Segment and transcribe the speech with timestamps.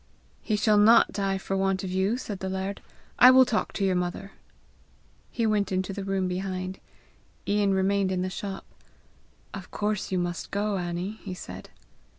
[0.41, 2.81] "He shall not die for want of you!" said the laird.
[3.19, 4.31] "I will talk to your mother."
[5.29, 6.79] He went into the room behind.
[7.47, 8.65] Ian remained in the shop.
[9.53, 11.69] "Of course you must go, Annie!" he said.